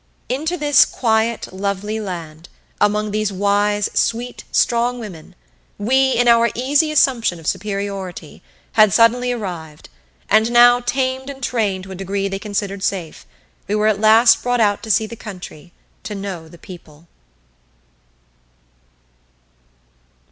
Into 0.29 0.57
this 0.57 0.83
quiet 0.83 1.53
lovely 1.53 1.99
land, 1.99 2.49
among 2.79 3.11
these 3.11 3.31
wise, 3.31 3.87
sweet, 3.93 4.43
strong 4.51 4.97
women, 4.97 5.35
we, 5.77 6.13
in 6.13 6.27
our 6.27 6.49
easy 6.55 6.89
assumption 6.91 7.39
of 7.39 7.45
superiority, 7.45 8.41
had 8.71 8.91
suddenly 8.91 9.31
arrived; 9.31 9.89
and 10.27 10.49
now, 10.51 10.79
tamed 10.79 11.29
and 11.29 11.43
trained 11.43 11.83
to 11.83 11.91
a 11.91 11.95
degree 11.95 12.27
they 12.27 12.39
considered 12.39 12.81
safe, 12.81 13.27
we 13.67 13.75
were 13.75 13.85
at 13.85 13.99
last 14.01 14.41
brought 14.41 14.59
out 14.59 14.81
to 14.81 14.89
see 14.89 15.05
the 15.05 15.15
country, 15.15 15.71
to 16.01 16.15
know 16.15 16.47
the 16.47 16.57
people. 16.57 17.05